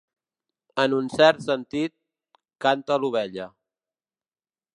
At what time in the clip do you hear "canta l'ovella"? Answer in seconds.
2.67-3.51